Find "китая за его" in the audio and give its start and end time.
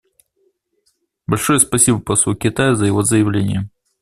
2.33-3.03